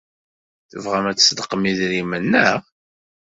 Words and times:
Tebɣam 0.71 1.05
ad 1.09 1.17
tṣeddqem 1.17 1.63
idrimen, 1.71 2.23
naɣ? 2.31 2.59